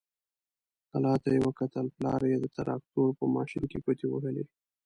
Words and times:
کلا 0.89 1.13
ته 1.23 1.29
يې 1.35 1.39
وکتل، 1.47 1.85
پلار 1.95 2.21
يې 2.31 2.37
د 2.41 2.45
تراکتور 2.57 3.09
په 3.19 3.25
ماشين 3.35 3.63
کې 3.69 3.77
ګوتې 3.83 4.07
وهلې. 4.09 4.43